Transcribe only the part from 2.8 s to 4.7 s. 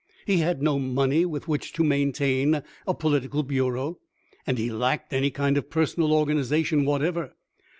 a political bureau, and